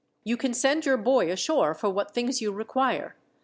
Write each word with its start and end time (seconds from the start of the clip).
You 0.23 0.35
can 0.35 0.55
send 0.55 0.83
your 0.87 0.97
boy 0.97 1.31
ashore 1.31 1.75
for 1.75 1.91
what 1.91 2.09
things 2.11 2.41
you 2.41 2.51
require. 2.51 3.15